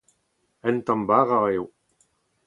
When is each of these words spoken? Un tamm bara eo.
Un 0.69 0.77
tamm 0.85 1.03
bara 1.09 1.39
eo. 1.53 1.65